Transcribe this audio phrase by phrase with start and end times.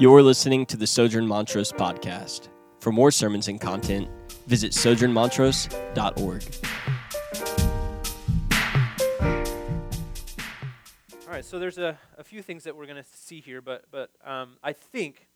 [0.00, 2.50] You're listening to the Sojourn Montrose podcast.
[2.78, 4.08] For more sermons and content,
[4.46, 6.44] visit sojournmontrose.org.
[11.26, 13.86] All right, so there's a, a few things that we're going to see here, but,
[13.90, 15.26] but um, I think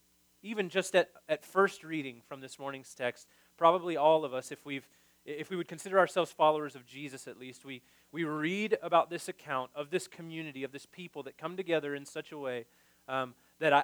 [0.44, 3.26] even just at, at first reading from this morning's text,
[3.56, 4.88] probably all of us, if, we've,
[5.24, 7.82] if we would consider ourselves followers of Jesus at least, we,
[8.12, 12.06] we read about this account of this community, of this people that come together in
[12.06, 12.66] such a way
[13.08, 13.82] um, that I,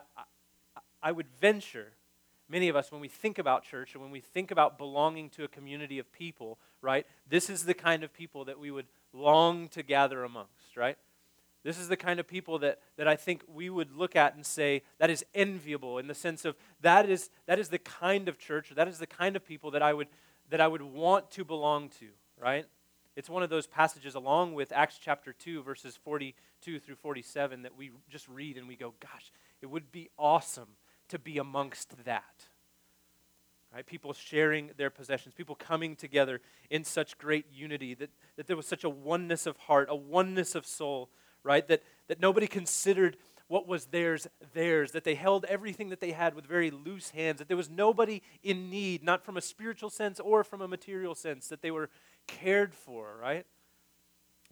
[1.02, 1.92] I would venture,
[2.48, 5.44] many of us, when we think about church and when we think about belonging to
[5.44, 9.68] a community of people, right, this is the kind of people that we would long
[9.68, 10.96] to gather amongst, right?
[11.64, 14.46] This is the kind of people that, that I think we would look at and
[14.46, 18.38] say that is enviable in the sense of that is, that is the kind of
[18.38, 20.08] church, that is the kind of people that I would,
[20.50, 22.06] that I would want to belong to,
[22.40, 22.64] right?
[23.16, 27.76] It's one of those passages along with Acts chapter 2, verses 42 through 47, that
[27.76, 30.68] we just read and we go, gosh, it would be awesome
[31.08, 32.48] to be amongst that.
[33.74, 33.86] Right?
[33.86, 38.66] People sharing their possessions, people coming together in such great unity, that, that there was
[38.66, 41.10] such a oneness of heart, a oneness of soul,
[41.42, 41.66] right?
[41.68, 46.34] That, that nobody considered what was theirs theirs, that they held everything that they had
[46.34, 50.20] with very loose hands, that there was nobody in need, not from a spiritual sense
[50.20, 51.88] or from a material sense, that they were
[52.26, 53.46] cared for, right?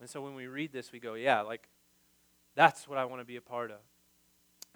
[0.01, 1.69] And so when we read this, we go, yeah, like,
[2.55, 3.79] that's what I want to be a part of.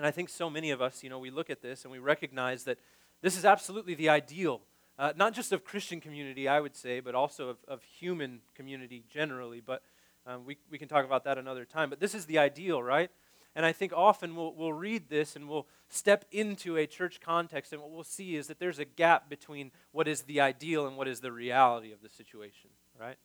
[0.01, 1.99] And I think so many of us, you know, we look at this and we
[1.99, 2.79] recognize that
[3.21, 4.63] this is absolutely the ideal,
[4.99, 9.05] uh, not just of Christian community, I would say, but also of, of human community
[9.13, 9.61] generally.
[9.61, 9.83] But
[10.27, 11.91] um, we, we can talk about that another time.
[11.91, 13.11] But this is the ideal, right?
[13.55, 17.75] And I think often we'll, we'll read this and we'll step into a church context,
[17.75, 20.97] and what we'll see is that there's a gap between what is the ideal and
[20.97, 23.19] what is the reality of the situation, right?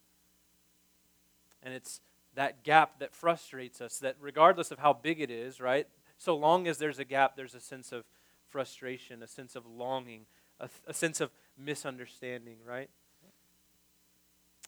[1.63, 2.01] And it's
[2.33, 5.87] that gap that frustrates us, that regardless of how big it is, right,
[6.17, 8.05] so long as there's a gap, there's a sense of
[8.49, 10.25] frustration, a sense of longing,
[10.59, 12.89] a, a sense of misunderstanding, right?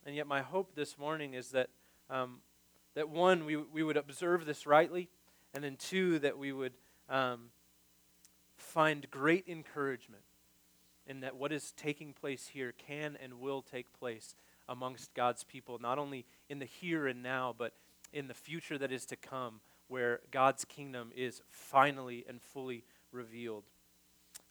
[0.05, 1.69] And yet, my hope this morning is that,
[2.09, 2.39] um,
[2.95, 5.09] that one, we, we would observe this rightly,
[5.53, 6.73] and then two, that we would
[7.09, 7.49] um,
[8.55, 10.23] find great encouragement
[11.05, 14.35] in that what is taking place here can and will take place
[14.67, 17.73] amongst God's people, not only in the here and now, but
[18.11, 23.63] in the future that is to come where God's kingdom is finally and fully revealed.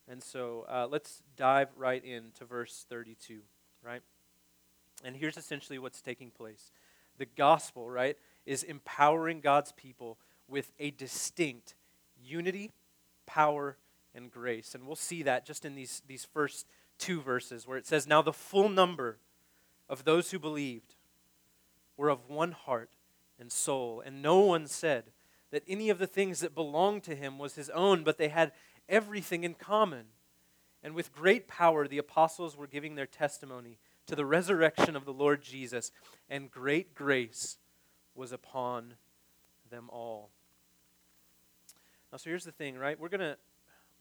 [0.09, 3.41] And so uh, let's dive right into verse 32,
[3.83, 4.03] right?
[5.05, 6.71] And here's essentially what's taking place
[7.19, 11.75] the gospel, right, is empowering God's people with a distinct
[12.23, 12.73] unity,
[13.27, 13.79] power,
[14.15, 14.75] and grace.
[14.75, 16.67] And we'll see that just in these, these first
[16.99, 19.19] two verses where it says, Now the full number
[19.89, 20.95] of those who believed
[21.97, 22.91] were of one heart
[23.39, 25.05] and soul, and no one said,
[25.51, 28.53] that any of the things that belonged to him was his own, but they had
[28.89, 30.07] everything in common.
[30.83, 35.13] And with great power, the apostles were giving their testimony to the resurrection of the
[35.13, 35.91] Lord Jesus,
[36.29, 37.59] and great grace
[38.15, 38.95] was upon
[39.71, 40.31] them all.
[42.13, 42.99] Now, so here's the thing, right?
[42.99, 43.37] We're, gonna,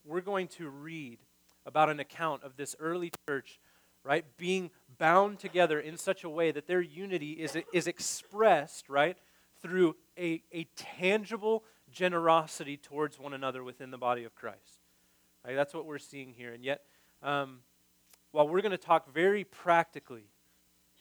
[0.06, 1.20] we're going to read
[1.66, 3.60] about an account of this early church,
[4.04, 4.70] right, being
[5.00, 9.18] bound together in such a way that their unity is, is expressed, right,
[9.62, 14.82] through a, a tangible generosity towards one another within the body of Christ.
[15.46, 15.56] Right?
[15.56, 16.54] That's what we're seeing here.
[16.54, 16.82] And yet,
[17.22, 17.60] um,
[18.32, 20.30] while we're going to talk very practically,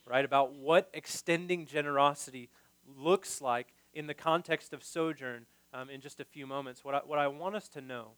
[0.06, 2.48] right, about what extending generosity
[2.96, 6.98] looks like in the context of sojourn um, in just a few moments, what I,
[6.98, 8.12] what I want us to know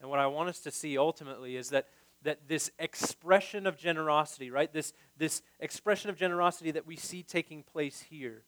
[0.00, 1.88] and what I want us to see ultimately is that,
[2.22, 7.62] that this expression of generosity, right, this, this expression of generosity that we see taking
[7.62, 8.42] place here,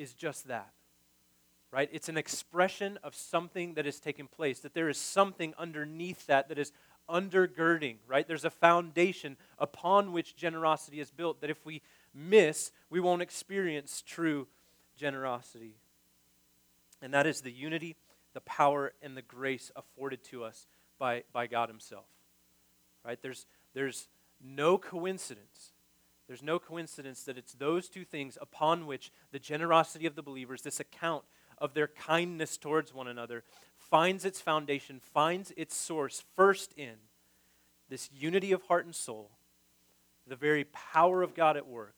[0.00, 0.70] is just that.
[1.70, 1.88] Right?
[1.92, 6.48] It's an expression of something that has taken place, that there is something underneath that
[6.48, 6.72] that is
[7.08, 8.26] undergirding, right?
[8.26, 11.82] There's a foundation upon which generosity is built that if we
[12.14, 14.48] miss, we won't experience true
[14.96, 15.74] generosity.
[17.02, 17.96] And that is the unity,
[18.34, 20.66] the power, and the grace afforded to us
[20.98, 22.06] by, by God Himself.
[23.04, 23.18] Right?
[23.22, 24.08] There's, there's
[24.42, 25.72] no coincidence
[26.30, 30.62] there's no coincidence that it's those two things upon which the generosity of the believers,
[30.62, 31.24] this account
[31.58, 33.42] of their kindness towards one another,
[33.76, 36.92] finds its foundation, finds its source first in
[37.88, 39.32] this unity of heart and soul,
[40.24, 41.96] the very power of God at work,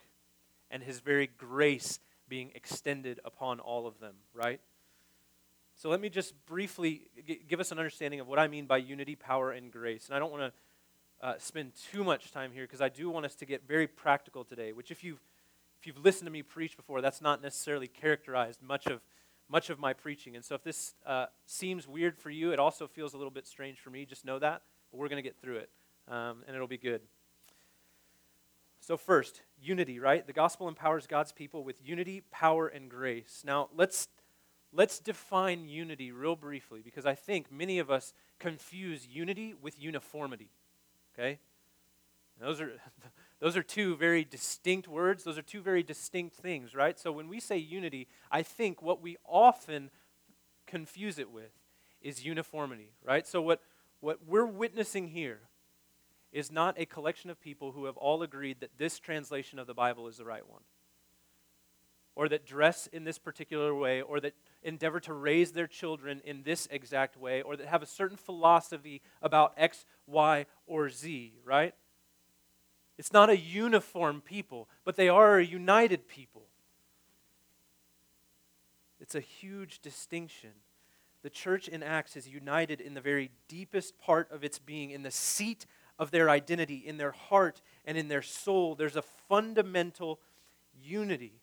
[0.71, 4.63] and His very grace being extended upon all of them, right?
[5.75, 7.03] So let me just briefly
[7.51, 10.07] give us an understanding of what I mean by unity, power, and grace.
[10.07, 10.53] And I don't want to
[11.23, 14.45] uh, spend too much time here because I do want us to get very practical
[14.45, 15.21] today, which if you've,
[15.79, 19.01] if you've listened to me preach before, that's not necessarily characterized much of
[19.49, 20.35] much of my preaching.
[20.35, 23.47] And so if this uh, seems weird for you, it also feels a little bit
[23.47, 24.07] strange for me.
[24.07, 24.63] Just know that.
[24.91, 25.71] But we're going to get through it,
[26.09, 27.03] um, and it'll be good.
[28.81, 30.27] So, first, unity, right?
[30.27, 33.43] The gospel empowers God's people with unity, power, and grace.
[33.47, 34.09] Now, let's,
[34.73, 40.51] let's define unity real briefly because I think many of us confuse unity with uniformity.
[41.15, 41.39] Okay?
[42.41, 42.73] Those are,
[43.41, 45.25] those are two very distinct words.
[45.25, 46.99] Those are two very distinct things, right?
[46.99, 49.91] So when we say unity, I think what we often
[50.67, 51.53] confuse it with
[52.01, 53.27] is uniformity, right?
[53.27, 53.61] So what,
[54.01, 55.41] what we're witnessing here
[56.33, 59.75] is not a collection of people who have all agreed that this translation of the
[59.75, 60.63] Bible is the right one,
[62.15, 66.43] or that dress in this particular way, or that endeavor to raise their children in
[66.43, 71.75] this exact way, or that have a certain philosophy about X, Y, or Z, right?
[72.99, 76.43] It's not a uniform people, but they are a united people.
[79.01, 80.51] It's a huge distinction.
[81.23, 85.03] The church in Acts is united in the very deepest part of its being, in
[85.03, 85.67] the seat
[85.99, 88.75] of their identity, in their heart, and in their soul.
[88.75, 90.21] There's a fundamental
[90.81, 91.42] unity.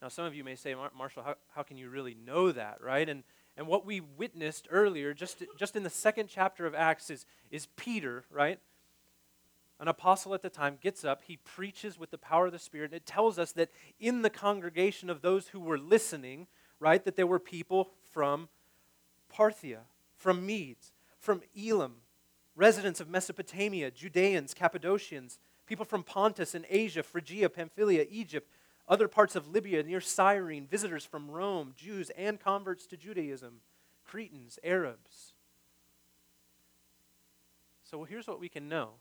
[0.00, 3.08] Now, some of you may say, Marshall, how, how can you really know that, right?
[3.08, 3.24] And,
[3.56, 7.66] and what we witnessed earlier, just, just in the second chapter of Acts, is, is
[7.76, 8.60] Peter, right?
[9.80, 12.92] An apostle at the time gets up, he preaches with the power of the Spirit,
[12.92, 16.46] and it tells us that in the congregation of those who were listening,
[16.78, 18.48] right, that there were people from
[19.32, 19.80] Parthia,
[20.16, 21.96] from Medes, from Elam,
[22.56, 28.50] residents of Mesopotamia, Judeans, Cappadocians, people from Pontus and Asia, Phrygia, Pamphylia, Egypt,
[28.88, 33.60] other parts of Libya near Cyrene, visitors from Rome, Jews and converts to Judaism,
[34.04, 35.34] Cretans, Arabs.
[37.82, 38.94] So here's what we can know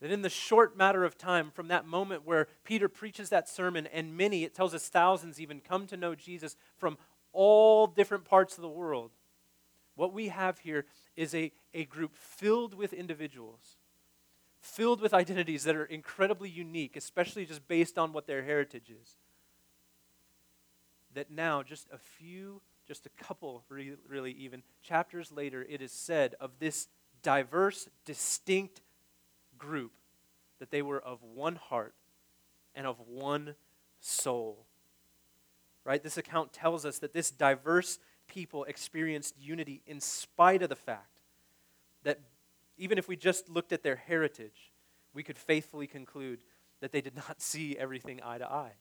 [0.00, 3.86] that in the short matter of time from that moment where Peter preaches that sermon,
[3.86, 6.98] and many, it tells us thousands even, come to know Jesus from
[7.32, 9.12] all different parts of the world,
[9.96, 10.84] what we have here
[11.16, 13.76] is a, a group filled with individuals,
[14.64, 19.16] filled with identities that are incredibly unique, especially just based on what their heritage is.
[21.12, 26.34] That now, just a few, just a couple, really even, chapters later, it is said
[26.40, 26.88] of this
[27.22, 28.80] diverse, distinct
[29.58, 29.92] group
[30.58, 31.94] that they were of one heart
[32.74, 33.54] and of one
[34.00, 34.64] soul.
[35.84, 36.02] Right?
[36.02, 41.20] This account tells us that this diverse people experienced unity in spite of the fact
[42.02, 42.20] that
[42.76, 44.72] even if we just looked at their heritage,
[45.12, 46.40] we could faithfully conclude
[46.80, 48.72] that they did not see everything eye to eye.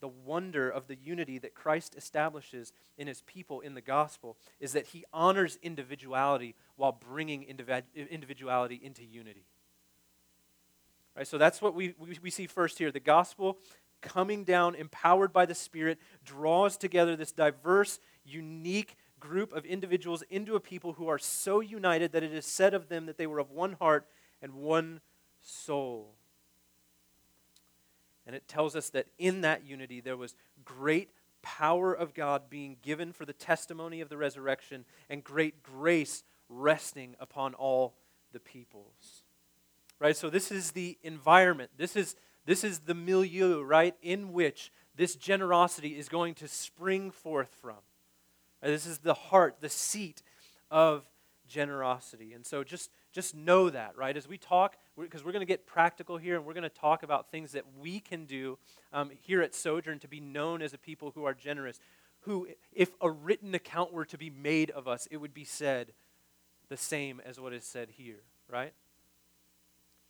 [0.00, 4.72] The wonder of the unity that Christ establishes in his people in the gospel is
[4.74, 9.46] that he honors individuality while bringing individuality into unity.
[11.16, 12.90] Right, so that's what we, we, we see first here.
[12.90, 13.58] The gospel
[14.02, 20.54] coming down, empowered by the Spirit, draws together this diverse, unique group of individuals into
[20.54, 23.38] a people who are so united that it is said of them that they were
[23.38, 24.06] of one heart
[24.42, 25.00] and one
[25.40, 26.14] soul.
[28.26, 30.34] And it tells us that in that unity there was
[30.64, 31.10] great
[31.42, 37.16] power of God being given for the testimony of the resurrection and great grace resting
[37.18, 37.94] upon all
[38.32, 39.22] the peoples.
[39.98, 40.16] Right?
[40.16, 41.70] So, this is the environment.
[41.76, 42.16] This is
[42.46, 47.78] this is the milieu, right, in which this generosity is going to spring forth from.
[48.64, 50.22] This is the heart, the seat
[50.70, 51.04] of
[51.46, 52.32] generosity.
[52.32, 54.16] And so just, just know that, right?
[54.16, 56.68] As we talk, because we're, we're going to get practical here and we're going to
[56.68, 58.58] talk about things that we can do
[58.92, 61.78] um, here at Sojourn to be known as a people who are generous.
[62.20, 65.92] Who, if a written account were to be made of us, it would be said
[66.68, 68.72] the same as what is said here, right?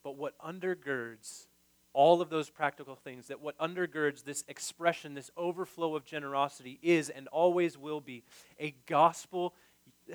[0.04, 1.46] But what undergirds
[1.94, 7.08] all of those practical things, that what undergirds this expression, this overflow of generosity is
[7.08, 8.24] and always will be
[8.60, 9.54] a gospel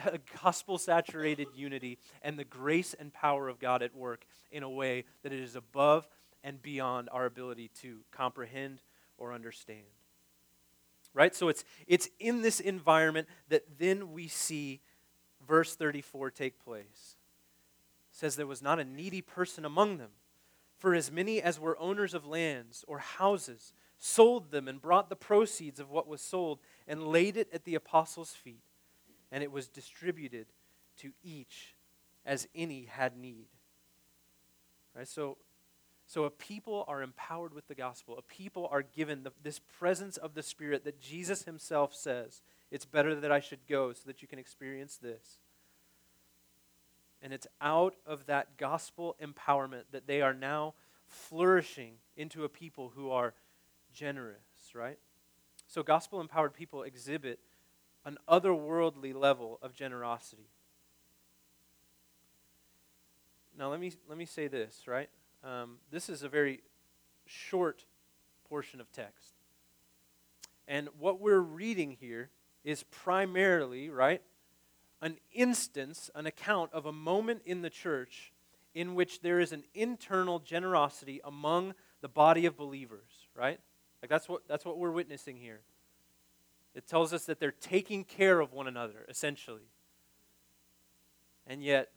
[0.05, 4.69] a gospel saturated unity and the grace and power of God at work in a
[4.69, 6.07] way that it is above
[6.43, 8.81] and beyond our ability to comprehend
[9.17, 9.81] or understand.
[11.13, 11.35] Right?
[11.35, 14.81] So it's it's in this environment that then we see
[15.47, 17.15] verse 34 take place.
[18.11, 20.11] It says there was not a needy person among them
[20.79, 25.15] for as many as were owners of lands or houses sold them and brought the
[25.15, 28.63] proceeds of what was sold and laid it at the apostles' feet,
[29.31, 30.47] and it was distributed
[30.97, 31.75] to each
[32.25, 33.47] as any had need.
[34.95, 35.07] Right?
[35.07, 35.37] So,
[36.07, 38.17] so a people are empowered with the gospel.
[38.17, 42.85] A people are given the, this presence of the Spirit that Jesus himself says, it's
[42.85, 45.39] better that I should go so that you can experience this.
[47.21, 50.73] And it's out of that gospel empowerment that they are now
[51.05, 53.33] flourishing into a people who are
[53.93, 54.37] generous.
[54.73, 54.97] right?
[55.67, 57.39] So, gospel empowered people exhibit
[58.05, 60.49] an otherworldly level of generosity.
[63.57, 65.09] Now, let me, let me say this, right?
[65.43, 66.61] Um, this is a very
[67.25, 67.85] short
[68.47, 69.33] portion of text.
[70.67, 72.29] And what we're reading here
[72.63, 74.21] is primarily, right,
[75.01, 78.33] an instance, an account of a moment in the church
[78.73, 83.59] in which there is an internal generosity among the body of believers, right?
[84.01, 85.61] Like that's what that's what we're witnessing here.
[86.75, 89.69] It tells us that they're taking care of one another, essentially.
[91.47, 91.89] And yet,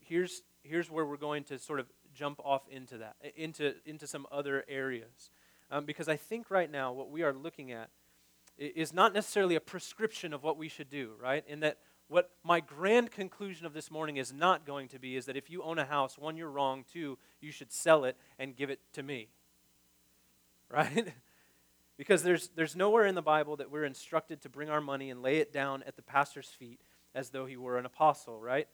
[0.00, 4.26] here's here's where we're going to sort of jump off into that, into into some
[4.30, 5.30] other areas,
[5.70, 7.90] um, because I think right now what we are looking at
[8.56, 11.44] is not necessarily a prescription of what we should do, right?
[11.48, 11.78] In that
[12.12, 15.48] what my grand conclusion of this morning is not going to be is that if
[15.48, 18.80] you own a house, one, you're wrong, two, you should sell it and give it
[18.92, 19.28] to me.
[20.72, 21.12] Right?
[21.98, 25.20] because there's, there's nowhere in the Bible that we're instructed to bring our money and
[25.20, 26.80] lay it down at the pastor's feet
[27.14, 28.66] as though he were an apostle, right?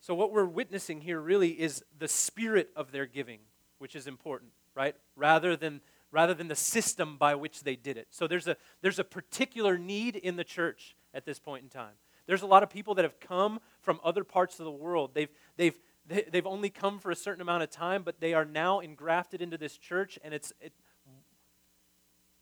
[0.00, 3.40] So, what we're witnessing here really is the spirit of their giving,
[3.78, 4.94] which is important, right?
[5.16, 5.80] Rather than,
[6.12, 8.06] rather than the system by which they did it.
[8.10, 11.94] So, there's a, there's a particular need in the church at this point in time.
[12.30, 15.10] There's a lot of people that have come from other parts of the world.
[15.14, 15.74] They've, they've,
[16.06, 19.58] they've only come for a certain amount of time, but they are now engrafted into
[19.58, 20.72] this church, and it's, it,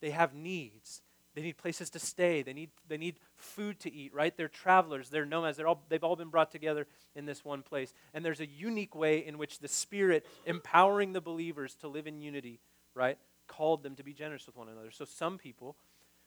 [0.03, 1.01] they have needs.
[1.35, 2.43] They need places to stay.
[2.43, 4.37] They need, they need food to eat, right?
[4.37, 5.09] They're travelers.
[5.09, 5.57] They're nomads.
[5.57, 7.95] They're all, they've all been brought together in this one place.
[8.13, 12.21] And there's a unique way in which the Spirit, empowering the believers to live in
[12.21, 12.61] unity,
[12.95, 13.17] right,
[13.47, 14.91] called them to be generous with one another.
[14.91, 15.77] So some people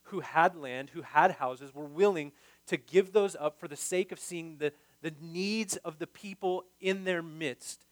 [0.04, 2.32] who had land, who had houses, were willing
[2.68, 6.66] to give those up for the sake of seeing the, the needs of the people
[6.80, 7.86] in their midst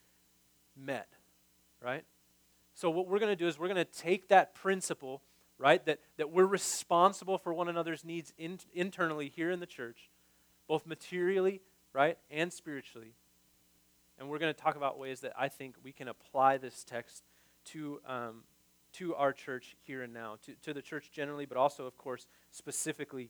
[0.76, 1.08] met.
[1.82, 2.04] Right?
[2.74, 5.22] So, what we're going to do is we're going to take that principle,
[5.58, 10.10] right, that, that we're responsible for one another's needs in, internally here in the church,
[10.68, 11.62] both materially,
[11.94, 13.14] right, and spiritually.
[14.18, 17.24] And we're going to talk about ways that I think we can apply this text
[17.66, 18.44] to um,
[18.94, 22.28] to our church here and now, to, to the church generally, but also, of course,
[22.52, 23.30] specifically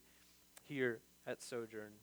[0.63, 1.93] here at Sojourn.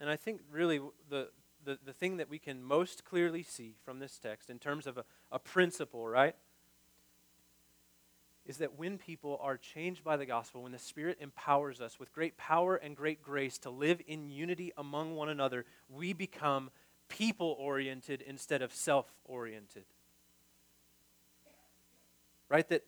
[0.00, 1.28] And I think really the,
[1.64, 4.98] the, the thing that we can most clearly see from this text in terms of
[4.98, 6.34] a, a principle, right,
[8.46, 12.12] is that when people are changed by the gospel, when the Spirit empowers us with
[12.12, 16.70] great power and great grace to live in unity among one another, we become
[17.08, 19.84] people oriented instead of self oriented
[22.50, 22.68] right?
[22.68, 22.82] That,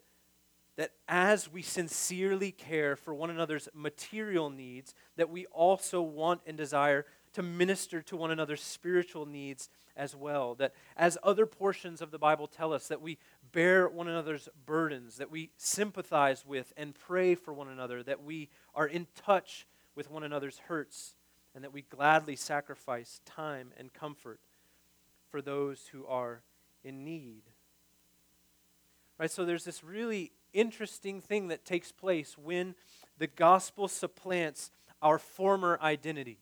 [0.77, 6.57] that as we sincerely care for one another's material needs, that we also want and
[6.57, 10.55] desire to minister to one another's spiritual needs as well.
[10.55, 13.19] That as other portions of the Bible tell us, that we
[13.53, 18.49] bear one another's burdens, that we sympathize with and pray for one another, that we
[18.75, 21.15] are in touch with one another's hurts,
[21.55, 24.41] and that we gladly sacrifice time and comfort
[25.31, 26.43] for those who are
[26.83, 27.43] in need.
[29.19, 29.31] Right?
[29.31, 32.75] So there's this really interesting thing that takes place when
[33.19, 36.39] the gospel supplants our former identity.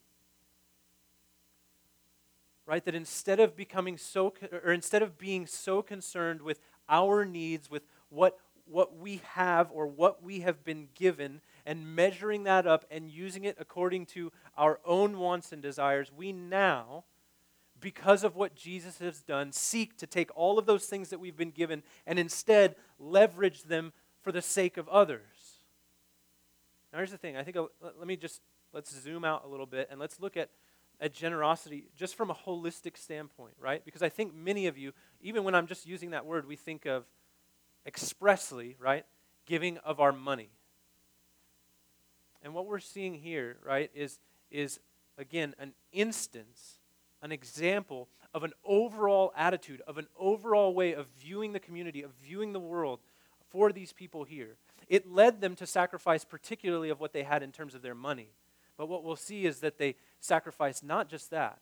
[2.67, 2.85] Right?
[2.85, 4.35] That instead of becoming so
[4.65, 8.39] or instead of being so concerned with our needs, with what
[8.71, 13.45] what we have or what we have been given and measuring that up and using
[13.45, 17.05] it according to our own wants and desires, we now
[17.80, 21.37] because of what Jesus has done, seek to take all of those things that we've
[21.37, 25.60] been given and instead leverage them for the sake of others.
[26.92, 27.37] Now, here's the thing.
[27.37, 30.50] I think let me just let's zoom out a little bit and let's look at
[31.00, 33.82] at generosity just from a holistic standpoint, right?
[33.84, 36.84] Because I think many of you, even when I'm just using that word, we think
[36.84, 37.04] of
[37.87, 39.06] expressly, right,
[39.46, 40.50] giving of our money.
[42.42, 44.18] And what we're seeing here, right, is
[44.50, 44.80] is
[45.16, 46.79] again an instance
[47.23, 52.12] an example of an overall attitude, of an overall way of viewing the community, of
[52.23, 53.00] viewing the world
[53.50, 54.57] for these people here.
[54.89, 58.29] It led them to sacrifice, particularly of what they had in terms of their money.
[58.77, 61.59] But what we'll see is that they sacrificed not just that,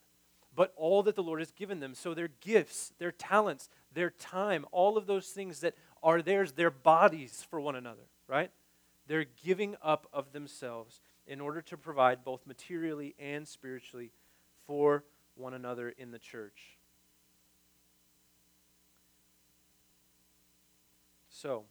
[0.55, 1.95] but all that the Lord has given them.
[1.95, 6.71] So their gifts, their talents, their time, all of those things that are theirs, their
[6.71, 8.51] bodies for one another, right?
[9.07, 14.13] They're giving up of themselves in order to provide both materially and spiritually
[14.67, 15.05] for
[15.39, 16.79] one another in the church.
[21.31, 21.65] So,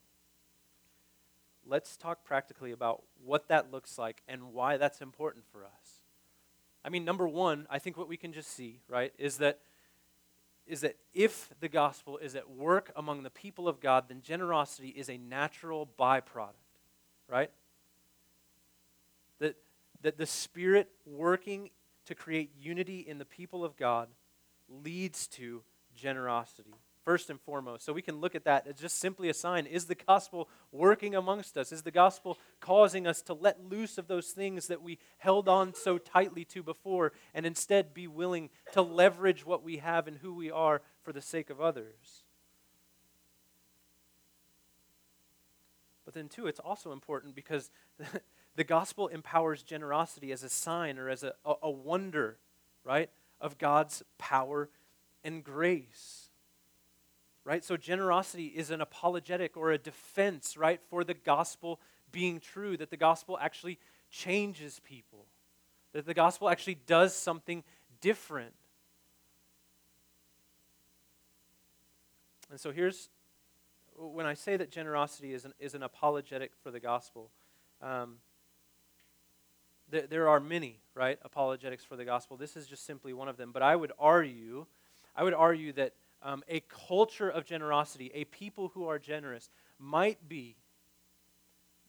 [1.66, 6.02] let's talk practically about what that looks like and why that's important for us.
[6.86, 9.60] I mean, number one, I think what we can just see, right, is that
[10.68, 14.90] is that if the gospel is at work among the people of God, then generosity
[14.90, 16.52] is a natural byproduct,
[17.30, 17.50] right?
[19.40, 19.56] That,
[20.02, 21.70] that the Spirit working
[22.08, 24.10] to create unity in the people of God
[24.68, 25.64] leads to
[25.96, 26.74] generosity
[27.08, 27.86] first and foremost.
[27.86, 29.66] So we can look at that as just simply a sign.
[29.66, 31.72] Is the gospel working amongst us?
[31.72, 35.74] Is the gospel causing us to let loose of those things that we held on
[35.74, 40.34] so tightly to before and instead be willing to leverage what we have and who
[40.34, 42.24] we are for the sake of others?
[46.04, 47.72] But then, too, it's also important because
[48.58, 52.38] the gospel empowers generosity as a sign or as a, a, wonder,
[52.84, 53.10] right,
[53.40, 54.70] of God's power
[55.24, 56.28] and grace
[57.48, 57.64] right?
[57.64, 61.80] So generosity is an apologetic or a defense, right, for the gospel
[62.12, 63.80] being true, that the gospel actually
[64.12, 65.26] changes people,
[65.94, 67.64] that the gospel actually does something
[68.02, 68.54] different.
[72.52, 73.08] And so here's
[73.96, 77.32] when I say that generosity is an, is an apologetic for the gospel.
[77.82, 78.18] Um,
[79.90, 82.38] there, there are many, right, apologetics for the gospel.
[82.38, 83.52] This is just simply one of them.
[83.52, 84.66] But I would argue,
[85.16, 90.28] I would argue that um, a culture of generosity, a people who are generous, might
[90.28, 90.58] be,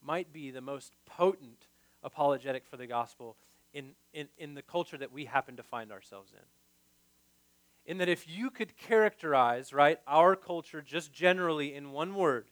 [0.03, 1.67] might be the most potent
[2.03, 3.37] apologetic for the gospel
[3.73, 7.91] in, in, in the culture that we happen to find ourselves in.
[7.91, 12.47] In that if you could characterize, right, our culture just generally in one word,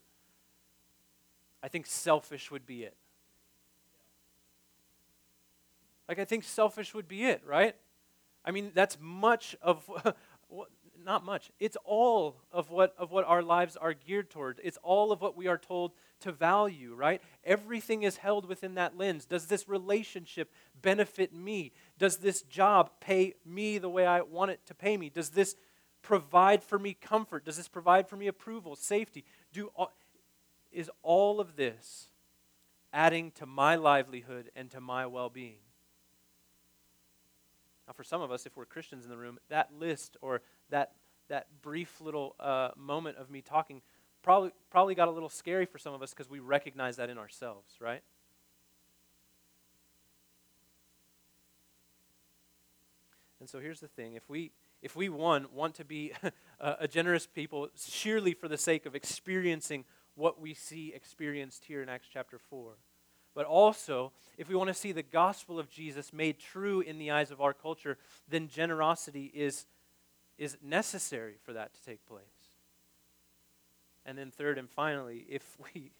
[1.63, 2.97] I think selfish would be it.
[6.09, 7.75] Like, I think selfish would be it, right?
[8.45, 9.89] I mean, that's much of
[11.07, 11.51] not much.
[11.61, 14.61] It's all of what, of what our lives are geared toward.
[14.63, 17.23] It's all of what we are told to value, right?
[17.45, 19.25] Everything is held within that lens.
[19.25, 20.51] Does this relationship
[20.83, 21.73] benefit me?
[21.99, 25.09] Does this job pay me the way I want it to pay me?
[25.09, 25.55] Does this
[26.03, 27.45] provide for me comfort?
[27.45, 29.25] Does this provide for me approval, safety?
[29.53, 29.93] Do all,
[30.73, 32.09] is all of this
[32.93, 35.59] adding to my livelihood and to my well being?
[37.87, 40.93] Now, for some of us, if we're Christians in the room, that list or that,
[41.29, 43.81] that brief little uh, moment of me talking
[44.23, 47.17] probably, probably got a little scary for some of us because we recognize that in
[47.17, 48.03] ourselves, right?
[53.39, 54.51] And so here's the thing if we,
[54.83, 56.13] if we one, want to be
[56.61, 59.85] a, generous people sheerly for the sake of experiencing
[60.17, 62.73] what we see experienced here in Acts chapter 4,
[63.37, 67.11] but also, if we want to see the gospel of Jesus made true in the
[67.11, 69.67] eyes of our culture, then generosity is
[70.39, 72.25] is necessary for that to take place.
[74.07, 75.93] And then third and finally, if we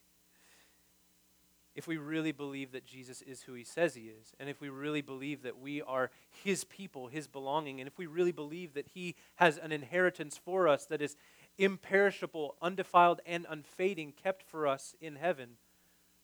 [1.75, 4.69] if we really believe that Jesus is who he says he is, and if we
[4.69, 6.09] really believe that we are
[6.43, 10.67] his people, his belonging, and if we really believe that he has an inheritance for
[10.67, 11.15] us that is
[11.59, 15.57] imperishable, undefiled, and unfading, kept for us in heaven,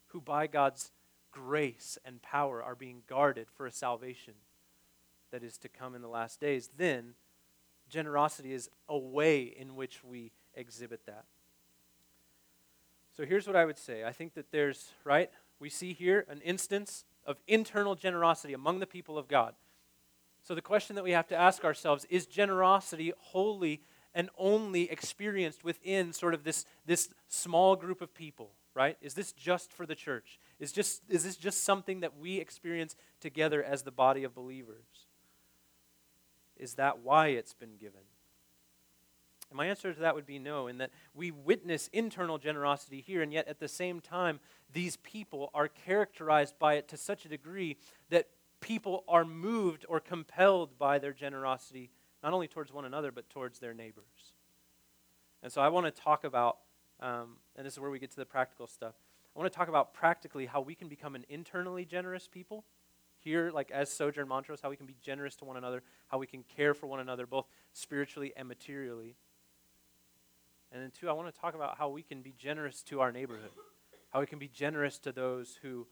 [0.08, 0.92] who by God's
[1.34, 4.36] grace and power are being guarded for a salvation
[5.32, 7.16] that is to come in the last days, then
[7.90, 11.26] generosity is a way in which we exhibit that.
[13.18, 15.30] So here's what I would say I think that there's, right?
[15.60, 19.54] We see here an instance of internal generosity among the people of God.
[20.44, 23.82] So the question that we have to ask ourselves is generosity wholly
[24.14, 28.98] and only experienced within sort of this, this small group of people, right?
[29.02, 30.40] Is this just for the church?
[30.60, 35.08] Is, just, is this just something that we experience together as the body of believers?
[36.58, 38.02] Is that why it's been given?
[39.50, 43.22] And my answer to that would be no, in that we witness internal generosity here,
[43.22, 44.40] and yet at the same time,
[44.72, 47.78] these people are characterized by it to such a degree
[48.10, 48.30] that
[48.62, 51.92] people are moved or compelled by their generosity,
[52.24, 54.34] not only towards one another, but towards their neighbors.
[55.44, 56.60] And so I want to talk about,
[57.02, 58.96] um, and this is where we get to the practical stuff.
[59.36, 62.64] I want to talk about practically how we can become an internally generous people
[63.20, 66.28] here, like as Sojourn Montrose, how we can be generous to one another, how we
[66.28, 69.16] can care for one another, both spiritually and materially.
[70.72, 73.12] And then, two, I want to talk about how we can be generous to our
[73.12, 73.52] neighborhood,
[74.12, 75.88] how we can be generous to those who,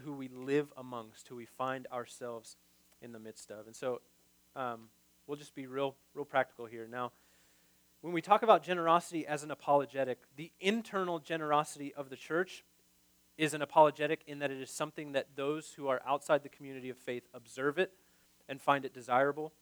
[0.00, 2.56] who we live amongst, who we find ourselves
[3.02, 3.66] in the midst of.
[3.66, 4.00] And so,
[4.56, 4.88] um,
[5.28, 6.88] we'll just be real, real practical here.
[6.90, 7.12] Now,
[8.00, 12.64] when we talk about generosity as an apologetic, the internal generosity of the church
[13.36, 16.90] is an apologetic in that it is something that those who are outside the community
[16.90, 17.92] of faith observe it
[18.48, 19.52] and find it desirable.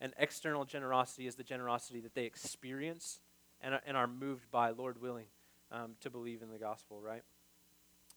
[0.00, 3.20] And external generosity is the generosity that they experience
[3.60, 5.26] and, and are moved by, Lord willing,
[5.72, 7.22] um, to believe in the gospel, right?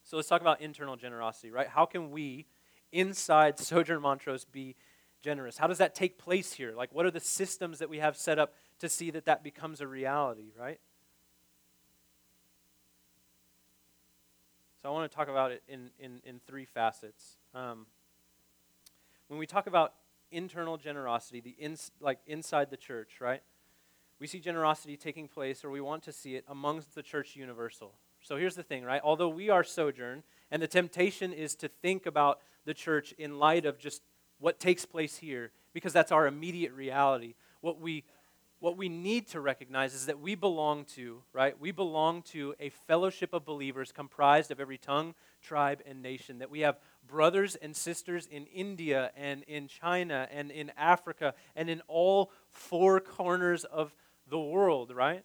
[0.04, 1.68] So let's talk about internal generosity, right?
[1.68, 2.48] How can we,
[2.92, 4.76] inside Sojourn Montrose, be
[5.22, 5.58] generous?
[5.58, 6.74] How does that take place here?
[6.76, 9.82] Like, what are the systems that we have set up to see that that becomes
[9.82, 10.80] a reality, right?
[14.82, 17.38] So I want to talk about it in, in, in three facets.
[17.54, 17.86] Um,
[19.28, 19.94] when we talk about
[20.32, 23.42] internal generosity, the ins, like inside the church, right?
[24.20, 27.94] We see generosity taking place, or we want to see it amongst the church universal.
[28.22, 29.02] So here's the thing, right?
[29.04, 33.66] Although we are sojourn, and the temptation is to think about the church in light
[33.66, 34.02] of just
[34.42, 37.36] what takes place here, because that's our immediate reality.
[37.62, 38.04] What we
[38.60, 41.60] what we need to recognize is that we belong to, right?
[41.60, 46.38] We belong to a fellowship of believers comprised of every tongue, tribe, and nation.
[46.38, 46.78] That we have
[47.08, 53.00] brothers and sisters in India and in China and in Africa and in all four
[53.00, 53.96] corners of
[54.30, 55.24] the world, right?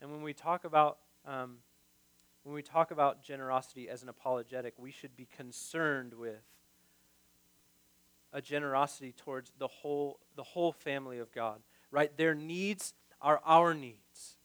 [0.00, 1.58] And when we talk about um,
[2.44, 6.40] when we talk about generosity as an apologetic, we should be concerned with
[8.32, 12.16] a generosity towards the whole the whole family of God right?
[12.16, 14.36] Their needs are our needs,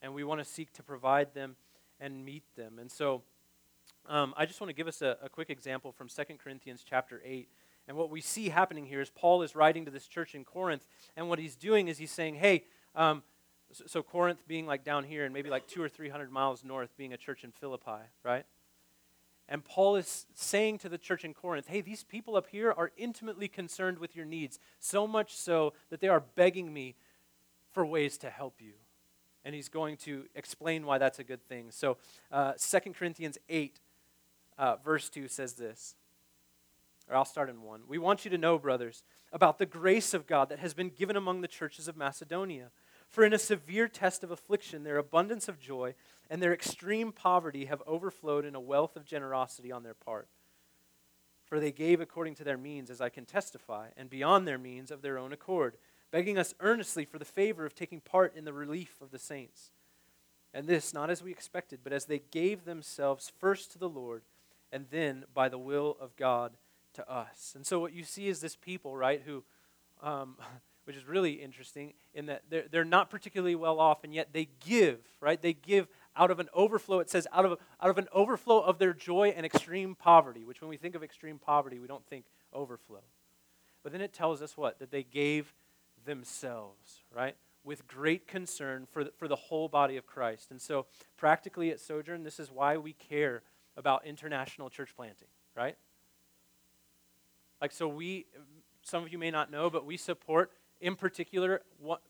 [0.00, 1.56] and we want to seek to provide them
[2.00, 2.78] and meet them.
[2.78, 3.22] And so,
[4.06, 7.22] um, I just want to give us a, a quick example from 2 Corinthians chapter
[7.24, 7.48] 8.
[7.86, 10.86] And what we see happening here is Paul is writing to this church in Corinth,
[11.16, 13.22] and what he's doing is he's saying, hey, um,
[13.72, 16.64] so, so Corinth being like down here, and maybe like two or three hundred miles
[16.64, 18.46] north, being a church in Philippi, right?
[19.48, 22.92] And Paul is saying to the church in Corinth, hey, these people up here are
[22.96, 26.94] intimately concerned with your needs, so much so that they are begging me
[27.72, 28.72] for ways to help you.
[29.44, 31.66] And he's going to explain why that's a good thing.
[31.70, 31.98] So,
[32.32, 33.78] uh, 2 Corinthians 8,
[34.56, 35.94] uh, verse 2 says this.
[37.10, 37.82] Or I'll start in 1.
[37.86, 41.16] We want you to know, brothers, about the grace of God that has been given
[41.16, 42.70] among the churches of Macedonia.
[43.10, 45.94] For in a severe test of affliction, their abundance of joy
[46.30, 50.28] and their extreme poverty have overflowed in a wealth of generosity on their part.
[51.44, 54.90] For they gave according to their means, as I can testify, and beyond their means
[54.90, 55.76] of their own accord,
[56.10, 59.70] begging us earnestly for the favor of taking part in the relief of the saints.
[60.54, 64.22] And this, not as we expected, but as they gave themselves first to the Lord,
[64.72, 66.56] and then by the will of God
[66.94, 67.52] to us.
[67.54, 69.44] And so, what you see is this people, right, who.
[70.02, 70.36] Um,
[70.84, 74.48] which is really interesting in that they're, they're not particularly well off, and yet they
[74.66, 75.40] give, right?
[75.40, 77.00] They give out of an overflow.
[77.00, 80.60] It says out of, out of an overflow of their joy and extreme poverty, which
[80.60, 83.00] when we think of extreme poverty, we don't think overflow.
[83.82, 84.78] But then it tells us what?
[84.78, 85.54] That they gave
[86.04, 87.36] themselves, right?
[87.64, 90.50] With great concern for the, for the whole body of Christ.
[90.50, 93.42] And so, practically at Sojourn, this is why we care
[93.76, 95.76] about international church planting, right?
[97.60, 98.26] Like, so we,
[98.82, 101.62] some of you may not know, but we support in particular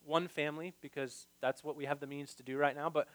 [0.04, 2.90] one family because that's what we have the means to do right now.
[2.90, 3.08] But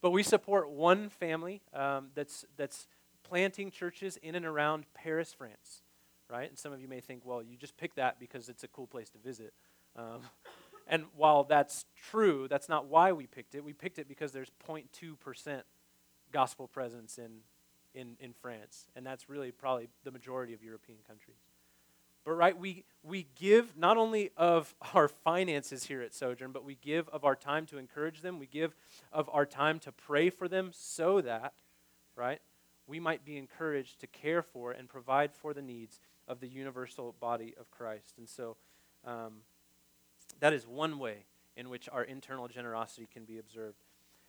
[0.00, 2.86] but we support one family um, that's that's
[3.22, 5.82] planting churches in and around Paris, France,
[6.30, 6.48] right?
[6.48, 8.86] And some of you may think, well, you just picked that because it's a cool
[8.86, 9.52] place to visit.
[9.96, 10.20] Um,
[10.86, 13.64] and while that's true, that's not why we picked it.
[13.64, 15.64] We picked it because there's 0.2 percent
[16.32, 17.40] gospel presence in
[17.94, 21.45] in in France, and that's really probably the majority of European countries.
[22.26, 26.74] But right, we, we give not only of our finances here at Sojourn, but we
[26.74, 28.40] give of our time to encourage them.
[28.40, 28.74] We give
[29.12, 31.54] of our time to pray for them so that,
[32.16, 32.40] right,
[32.88, 37.14] we might be encouraged to care for and provide for the needs of the universal
[37.20, 38.14] body of Christ.
[38.18, 38.56] And so
[39.04, 39.42] um,
[40.40, 43.84] that is one way in which our internal generosity can be observed.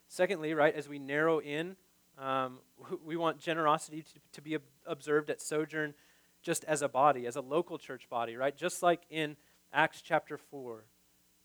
[0.06, 1.74] Secondly, right, as we narrow in,
[2.16, 2.58] um,
[3.04, 4.56] we want generosity to, to be
[4.86, 5.94] observed at Sojourn
[6.42, 8.56] just as a body, as a local church body, right?
[8.56, 9.36] Just like in
[9.72, 10.84] Acts chapter 4.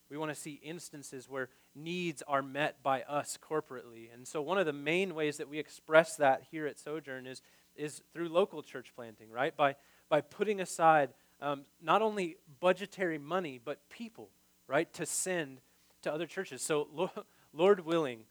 [0.09, 4.13] We want to see instances where needs are met by us corporately.
[4.13, 7.41] And so, one of the main ways that we express that here at Sojourn is,
[7.75, 9.55] is through local church planting, right?
[9.55, 9.75] By,
[10.09, 11.09] by putting aside
[11.41, 14.29] um, not only budgetary money, but people,
[14.67, 15.61] right, to send
[16.03, 16.61] to other churches.
[16.61, 16.87] So,
[17.53, 18.25] Lord willing,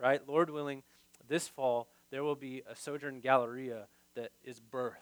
[0.00, 0.82] right, Lord willing,
[1.28, 4.94] this fall there will be a Sojourn Galleria that is birthed.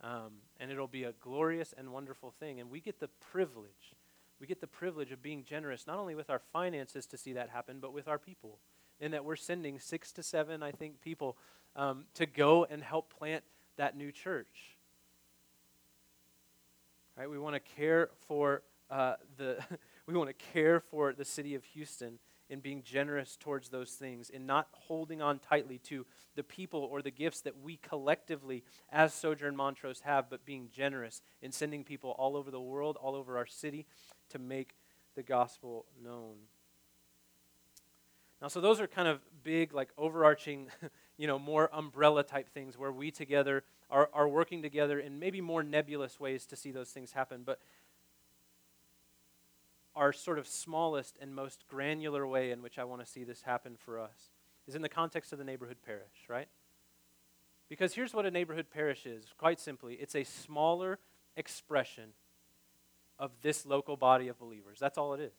[0.00, 2.60] Um, and it'll be a glorious and wonderful thing.
[2.60, 3.94] And we get the privilege,
[4.40, 7.50] we get the privilege of being generous, not only with our finances to see that
[7.50, 8.58] happen, but with our people.
[9.00, 11.36] In that we're sending six to seven, I think, people
[11.76, 13.44] um, to go and help plant
[13.76, 14.76] that new church.
[17.16, 17.30] Right?
[17.30, 19.58] We want to care for uh, the
[20.06, 22.18] we want to care for the city of Houston
[22.50, 27.02] in being generous towards those things, in not holding on tightly to the people or
[27.02, 32.10] the gifts that we collectively, as Sojourn Montrose, have, but being generous in sending people
[32.18, 33.86] all over the world, all over our city,
[34.30, 34.76] to make
[35.14, 36.36] the gospel known.
[38.40, 40.68] Now, so those are kind of big, like overarching,
[41.16, 45.40] you know, more umbrella type things where we together are, are working together in maybe
[45.40, 47.42] more nebulous ways to see those things happen.
[47.44, 47.58] But
[49.98, 53.42] our sort of smallest and most granular way in which I want to see this
[53.42, 54.30] happen for us
[54.68, 56.46] is in the context of the neighborhood parish, right?
[57.68, 61.00] Because here's what a neighborhood parish is quite simply it's a smaller
[61.36, 62.10] expression
[63.18, 64.78] of this local body of believers.
[64.78, 65.32] That's all it is.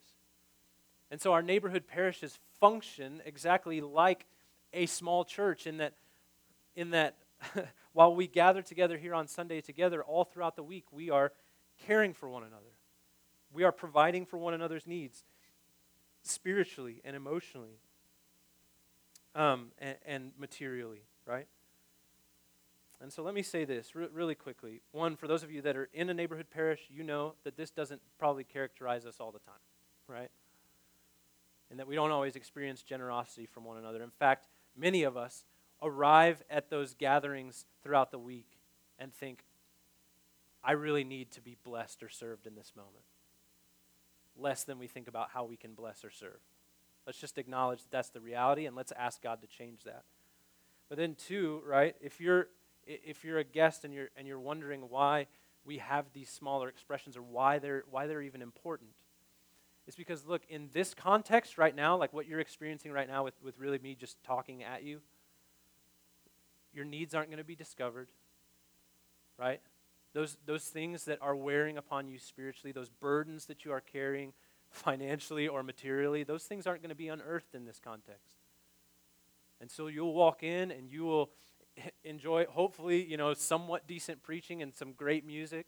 [1.10, 4.26] And so our neighborhood parishes function exactly like
[4.74, 5.94] a small church in that,
[6.76, 7.16] in that
[7.94, 11.32] while we gather together here on Sunday together, all throughout the week, we are
[11.88, 12.74] caring for one another.
[13.52, 15.24] We are providing for one another's needs
[16.24, 17.80] spiritually and emotionally
[19.36, 21.48] um, and, and, materially, right?
[23.02, 24.82] And so let me say this re- really quickly.
[24.92, 27.72] One, for those of you that are in a neighborhood parish, you know that this
[27.72, 29.62] doesn't probably characterize us all the time,
[30.08, 30.32] right?
[31.70, 34.04] And that we don't always experience generosity from one another.
[34.04, 35.46] In fact, many of us
[35.82, 38.60] arrive at those gatherings throughout the week
[38.98, 39.46] and think,
[40.64, 43.06] I really need to be blessed or served in this moment.
[44.40, 46.40] Less than we think about how we can bless or serve.
[47.06, 50.04] Let's just acknowledge that that's the reality and let's ask God to change that.
[50.88, 52.48] But then, two, right, if you're
[52.86, 55.28] if you're a guest and you're and you're wondering why
[55.66, 58.90] we have these smaller expressions or why they're why they're even important,
[59.90, 63.34] it's because look, in this context right now, like what you're experiencing right now with,
[63.44, 65.02] with really me just talking at you,
[66.74, 68.08] your needs aren't going to be discovered,
[69.38, 69.62] right?
[70.14, 74.34] Those, those things that are wearing upon you spiritually, those burdens that you are carrying
[74.72, 78.38] financially or materially, those things aren't going to be unearthed in this context.
[79.62, 81.30] And so you'll walk in and you will
[82.04, 85.68] enjoy, hopefully, you know, somewhat decent preaching and some great music.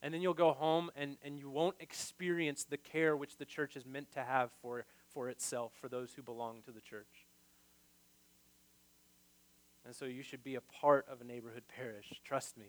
[0.00, 3.76] And then you'll go home and, and you won't experience the care which the church
[3.76, 7.26] is meant to have for, for itself, for those who belong to the church.
[9.84, 12.20] And so you should be a part of a neighborhood parish.
[12.24, 12.66] Trust me.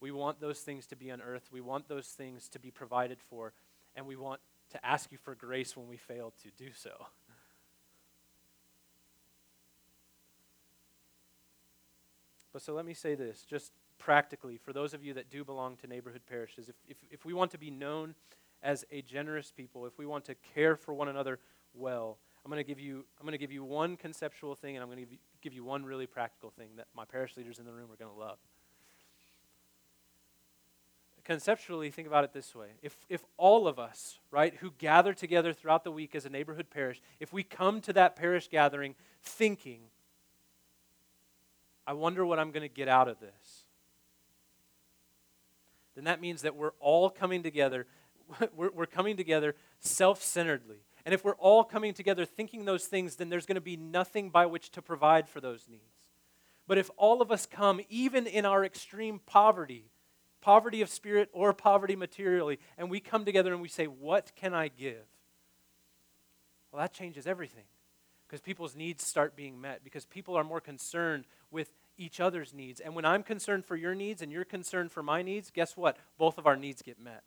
[0.00, 1.48] We want those things to be unearthed.
[1.50, 3.52] We want those things to be provided for.
[3.94, 7.06] And we want to ask you for grace when we fail to do so.
[12.52, 15.76] But so let me say this just practically for those of you that do belong
[15.76, 18.14] to neighborhood parishes, if, if, if we want to be known
[18.62, 21.38] as a generous people, if we want to care for one another
[21.74, 24.82] well, I'm going to give you I'm going to give you one conceptual thing and
[24.82, 27.58] I'm going to give you, give you one really practical thing that my parish leaders
[27.58, 28.38] in the room are going to love.
[31.26, 32.68] Conceptually, think about it this way.
[32.82, 36.70] If, if all of us, right, who gather together throughout the week as a neighborhood
[36.70, 39.80] parish, if we come to that parish gathering thinking,
[41.86, 43.64] I wonder what I'm going to get out of this,
[45.96, 47.86] then that means that we're all coming together,
[48.56, 53.14] we're, we're coming together self centeredly and if we're all coming together thinking those things,
[53.14, 56.02] then there's going to be nothing by which to provide for those needs.
[56.66, 59.84] But if all of us come, even in our extreme poverty,
[60.46, 64.54] poverty of spirit or poverty materially, and we come together and we say, What can
[64.54, 65.02] I give?
[66.70, 67.64] Well, that changes everything
[68.28, 72.78] because people's needs start being met, because people are more concerned with each other's needs.
[72.78, 75.96] And when I'm concerned for your needs and you're concerned for my needs, guess what?
[76.16, 77.24] Both of our needs get met.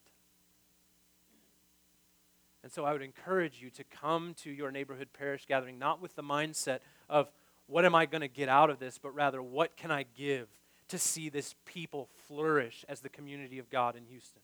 [2.64, 6.16] And so I would encourage you to come to your neighborhood parish gathering not with
[6.16, 6.80] the mindset
[7.10, 7.30] of
[7.68, 10.48] what am I going to get out of this, but rather what can I give
[10.90, 14.42] to see this people flourish as the community of God in Houston.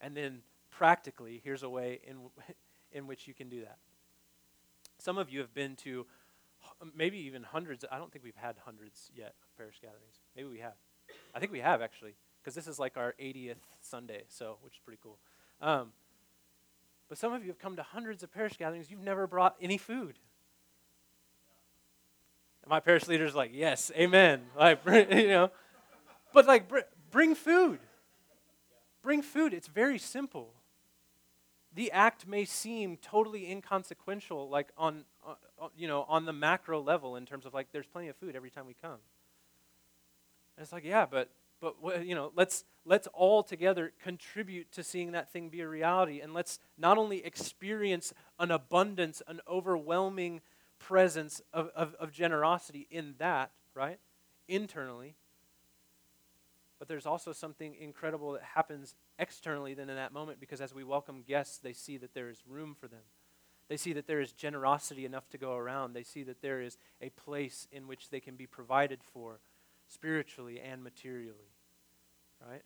[0.00, 2.16] And then practically, here's a way in,
[2.92, 3.78] in which you can do that.
[4.98, 6.06] Some of you have been to
[6.94, 7.84] maybe even hundreds.
[7.90, 10.20] I don't think we've had hundreds yet of parish gatherings.
[10.36, 10.74] Maybe we have.
[11.34, 14.80] I think we have actually, because this is like our 80th Sunday, so which is
[14.84, 15.18] pretty cool.
[15.60, 15.92] Um,
[17.08, 19.78] but some of you have come to hundreds of parish gatherings, you've never brought any
[19.78, 20.18] food.
[22.64, 24.40] And my parish leader's like, yes, amen.
[24.58, 25.50] Like, you know,
[26.32, 26.78] but like, br-
[27.10, 27.78] bring food.
[29.02, 29.52] Bring food.
[29.52, 30.54] It's very simple.
[31.74, 35.34] The act may seem totally inconsequential, like on, uh,
[35.76, 38.50] you know, on the macro level in terms of like, there's plenty of food every
[38.50, 38.98] time we come.
[40.56, 41.28] And it's like, yeah, but
[41.60, 46.20] but you know let's let's all together contribute to seeing that thing be a reality
[46.20, 50.42] and let's not only experience an abundance an overwhelming
[50.78, 53.98] presence of, of, of generosity in that right
[54.48, 55.16] internally.
[56.78, 60.84] But there's also something incredible that happens externally then in that moment because as we
[60.84, 63.00] welcome guests they see that there is room for them.
[63.68, 65.94] They see that there is generosity enough to go around.
[65.94, 69.40] They see that there is a place in which they can be provided for
[69.88, 71.54] spiritually and materially
[72.48, 72.62] right?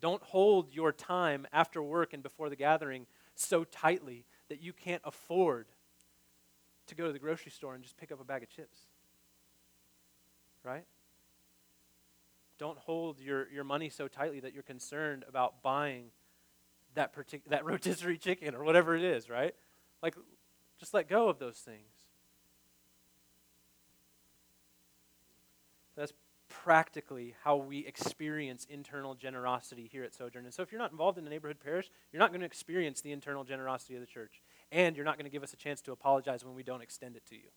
[0.00, 5.02] Don't hold your time after work and before the gathering so tightly that you can't
[5.04, 5.66] afford
[6.90, 8.78] to go to the grocery store and just pick up a bag of chips.
[10.62, 10.84] Right?
[12.58, 16.10] Don't hold your, your money so tightly that you're concerned about buying
[16.94, 19.54] that partic- that rotisserie chicken or whatever it is, right?
[20.02, 20.14] Like,
[20.78, 21.88] just let go of those things.
[25.96, 26.12] That's
[26.48, 30.44] practically how we experience internal generosity here at Sojourn.
[30.44, 33.00] And so, if you're not involved in the neighborhood parish, you're not going to experience
[33.00, 34.42] the internal generosity of the church.
[34.72, 37.16] And you're not going to give us a chance to apologize when we don't extend
[37.16, 37.50] it to you.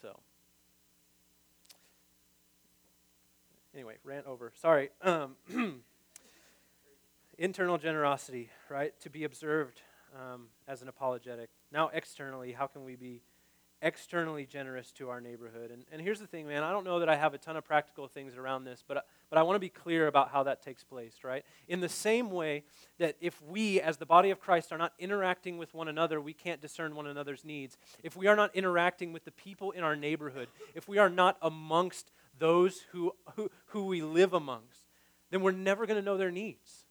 [0.00, 0.18] So,
[3.74, 4.52] anyway, rant over.
[4.54, 4.90] Sorry.
[5.02, 5.36] Um,
[7.38, 8.98] internal generosity, right?
[9.00, 9.80] To be observed
[10.14, 11.50] um, as an apologetic.
[11.72, 13.22] Now, externally, how can we be
[13.84, 15.70] externally generous to our neighborhood?
[15.70, 16.64] And, and here's the thing, man.
[16.64, 19.38] I don't know that I have a ton of practical things around this, but, but
[19.38, 21.44] I want to be clear about how that takes place, right?
[21.68, 22.64] In the same way
[22.98, 26.32] that if we, as the body of Christ, are not interacting with one another, we
[26.32, 27.76] can't discern one another's needs.
[28.02, 31.36] If we are not interacting with the people in our neighborhood, if we are not
[31.42, 34.88] amongst those who, who, who we live amongst,
[35.30, 36.84] then we're never going to know their needs.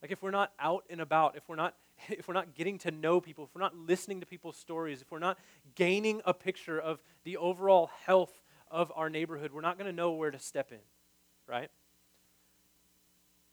[0.00, 1.74] Like if we're not out and about, if we're not
[2.08, 5.10] if we're not getting to know people, if we're not listening to people's stories, if
[5.10, 5.38] we're not
[5.74, 10.12] gaining a picture of the overall health of our neighborhood, we're not going to know
[10.12, 10.78] where to step in,
[11.46, 11.70] right?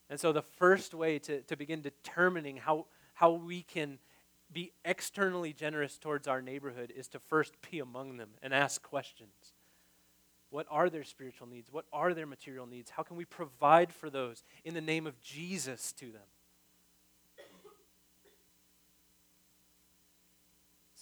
[0.09, 3.99] And so the first way to, to begin determining how, how we can
[4.51, 9.53] be externally generous towards our neighborhood is to first be among them and ask questions.
[10.49, 11.71] What are their spiritual needs?
[11.71, 12.91] What are their material needs?
[12.91, 16.27] How can we provide for those in the name of Jesus to them?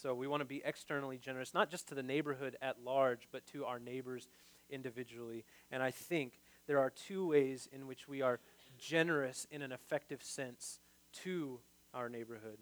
[0.01, 3.45] So we want to be externally generous, not just to the neighborhood at large, but
[3.47, 4.29] to our neighbors
[4.69, 5.43] individually.
[5.71, 8.39] And I think there are two ways in which we are
[8.77, 10.79] generous in an effective sense
[11.23, 11.59] to
[11.93, 12.59] our neighborhood.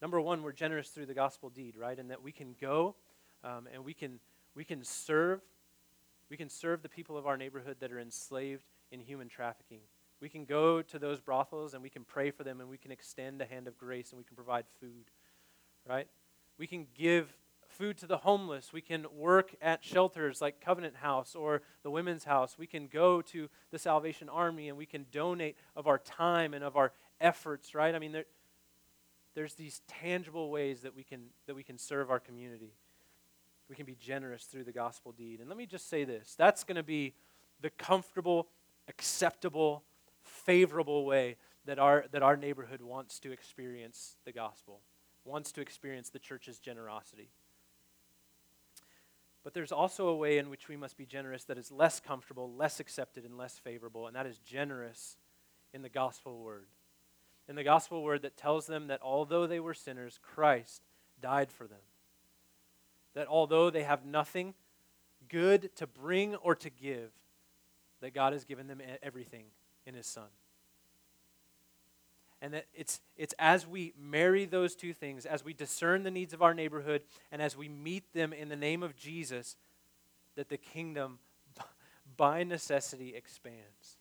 [0.00, 1.98] Number one, we're generous through the gospel deed, right?
[1.98, 2.94] And that we can go
[3.42, 4.20] um, and we can,
[4.54, 5.40] we can serve.
[6.30, 9.80] We can serve the people of our neighborhood that are enslaved in human trafficking.
[10.20, 12.92] We can go to those brothels and we can pray for them and we can
[12.92, 15.10] extend a hand of grace and we can provide food
[15.88, 16.08] right?
[16.58, 17.34] We can give
[17.72, 18.72] food to the homeless.
[18.72, 22.56] We can work at shelters like Covenant House or the Women's House.
[22.58, 26.62] We can go to the Salvation Army and we can donate of our time and
[26.62, 27.94] of our efforts, right?
[27.94, 28.26] I mean, there,
[29.34, 32.74] there's these tangible ways that we can that we can serve our community.
[33.68, 35.40] We can be generous through the gospel deed.
[35.40, 36.34] And let me just say this.
[36.36, 37.14] That's going to be
[37.62, 38.48] the comfortable,
[38.88, 39.82] acceptable,
[40.22, 44.80] favorable way that our that our neighborhood wants to experience the gospel
[45.24, 47.30] wants to experience the church's generosity.
[49.44, 52.52] But there's also a way in which we must be generous that is less comfortable,
[52.52, 55.16] less accepted, and less favorable, and that is generous
[55.72, 56.66] in the gospel word.
[57.48, 60.82] In the gospel word that tells them that although they were sinners, Christ
[61.20, 61.78] died for them.
[63.14, 64.54] That although they have nothing
[65.28, 67.10] good to bring or to give,
[68.00, 69.46] that God has given them everything
[69.86, 70.28] in His Son
[72.42, 76.34] and that it's, it's as we marry those two things, as we discern the needs
[76.34, 79.56] of our neighborhood, and as we meet them in the name of Jesus,
[80.34, 81.20] that the kingdom
[82.16, 83.96] by necessity expands.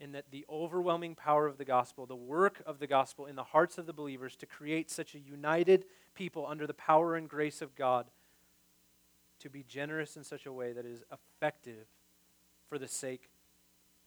[0.00, 3.42] And that the overwhelming power of the gospel, the work of the gospel in the
[3.42, 7.62] hearts of the believers to create such a united people under the power and grace
[7.62, 8.06] of God,
[9.40, 11.88] to be generous in such a way that is effective
[12.68, 13.28] for the sake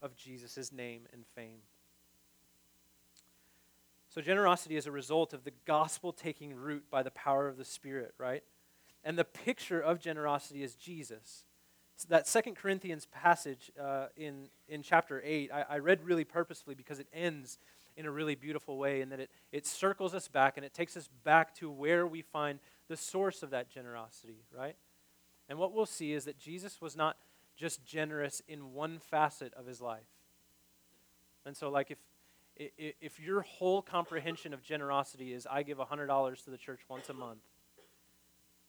[0.01, 1.59] of Jesus' name and fame.
[4.19, 7.63] So, generosity is a result of the gospel taking root by the power of the
[7.63, 8.43] Spirit, right?
[9.05, 11.45] And the picture of generosity is Jesus.
[11.95, 16.75] So that Second Corinthians passage uh, in, in chapter 8, I, I read really purposefully
[16.75, 17.59] because it ends
[17.95, 20.97] in a really beautiful way and that it, it circles us back and it takes
[20.97, 24.75] us back to where we find the source of that generosity, right?
[25.47, 27.15] And what we'll see is that Jesus was not
[27.55, 30.03] just generous in one facet of his life.
[31.45, 31.99] And so, like, if,
[32.59, 37.13] if your whole comprehension of generosity is I give $100 to the church once a
[37.13, 37.39] month,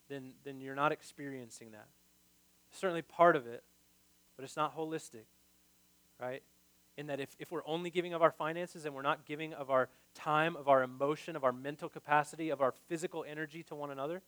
[0.09, 1.89] then, then you're not experiencing that.
[2.71, 3.65] Certainly part of it,
[4.37, 5.25] but it's not holistic,
[6.21, 6.43] right?
[6.97, 9.71] In that if, if we're only giving of our finances and we're not giving of
[9.71, 13.91] our time, of our emotion, of our mental capacity, of our physical energy to one
[13.91, 14.23] another,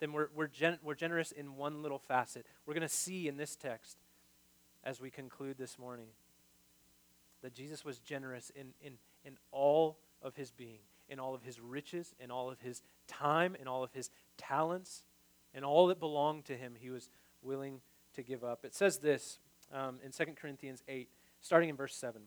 [0.00, 2.44] then we're, we're, gen- we're generous in one little facet.
[2.66, 3.96] We're going to see in this text
[4.84, 6.08] as we conclude this morning
[7.42, 11.60] that Jesus was generous in, in, in all of his being, in all of his
[11.60, 15.04] riches, in all of his time, in all of his talents,
[15.54, 17.08] and all that belonged to him, he was
[17.42, 17.80] willing
[18.14, 18.64] to give up.
[18.64, 19.38] It says this
[19.72, 21.08] um, in 2 Corinthians 8,
[21.40, 22.22] starting in verse 7.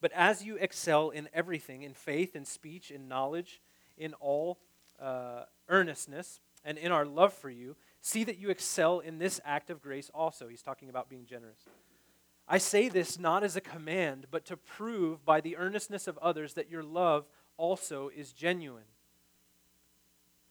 [0.00, 3.60] But as you excel in everything, in faith, in speech, in knowledge,
[3.96, 4.58] in all
[5.00, 9.70] uh, earnestness, and in our love for you, see that you excel in this act
[9.70, 10.48] of grace also.
[10.48, 11.60] He's talking about being generous.
[12.48, 16.54] I say this not as a command, but to prove by the earnestness of others
[16.54, 17.26] that your love
[17.56, 18.84] also is genuine.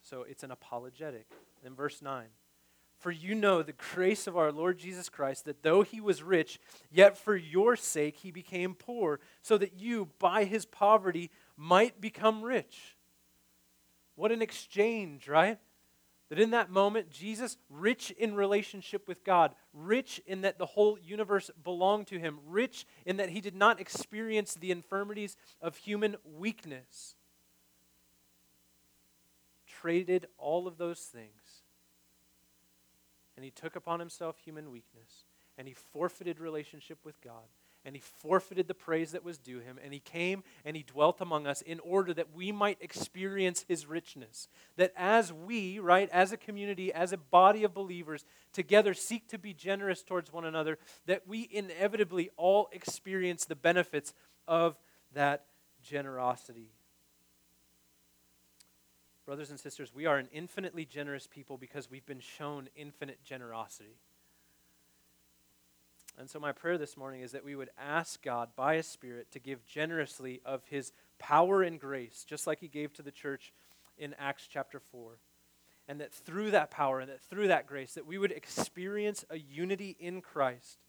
[0.02, 1.28] So it's an apologetic.
[1.64, 2.26] Then verse 9.
[2.98, 6.60] For you know the grace of our Lord Jesus Christ, that though he was rich,
[6.92, 12.44] yet for your sake he became poor, so that you, by his poverty, might become
[12.44, 12.98] rich.
[14.16, 15.60] What an exchange, right?
[16.30, 20.98] That in that moment, Jesus, rich in relationship with God, rich in that the whole
[20.98, 26.16] universe belonged to him, rich in that he did not experience the infirmities of human
[26.38, 27.16] weakness,
[29.68, 31.62] traded all of those things.
[33.36, 35.26] And he took upon himself human weakness,
[35.58, 37.44] and he forfeited relationship with God
[37.86, 41.22] and he forfeited the praise that was due him, and he came and he dwelt
[41.22, 44.48] among us in order that we might experience his richness.
[44.76, 49.38] That as we, right, as a community, as a body of believers, together seek to
[49.38, 54.14] be generous towards one another, that we inevitably all experience the benefits
[54.48, 54.76] of
[55.14, 55.46] that
[55.84, 56.72] generosity.
[59.26, 63.98] Brothers and sisters, we are an infinitely generous people because we've been shown infinite generosity.
[66.18, 69.32] And so, my prayer this morning is that we would ask God by His Spirit
[69.32, 73.52] to give generously of His power and grace, just like He gave to the church
[73.98, 75.18] in Acts chapter 4.
[75.88, 79.38] And that through that power and that through that grace, that we would experience a
[79.38, 80.80] unity in Christ.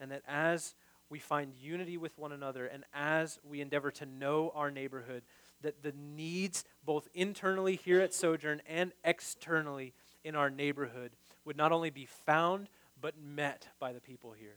[0.00, 0.74] And that as
[1.08, 5.22] we find unity with one another and as we endeavor to know our neighborhood,
[5.62, 11.12] that the needs, both internally here at Sojourn and externally in our neighborhood,
[11.44, 12.68] would not only be found,
[13.00, 14.56] but met by the people here.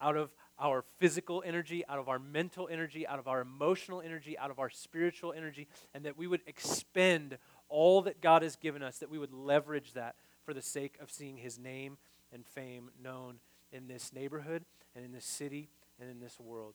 [0.00, 4.36] Out of our physical energy, out of our mental energy, out of our emotional energy,
[4.38, 8.82] out of our spiritual energy, and that we would expend all that God has given
[8.82, 11.98] us, that we would leverage that for the sake of seeing His name
[12.32, 13.38] and fame known
[13.72, 14.64] in this neighborhood
[14.94, 15.68] and in this city
[16.00, 16.74] and in this world.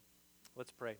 [0.55, 0.97] Let's pray.